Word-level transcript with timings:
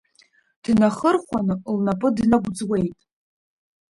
Днахырхәаны 0.63 1.55
лнапы 1.75 2.07
днагәӡуеит. 2.15 2.97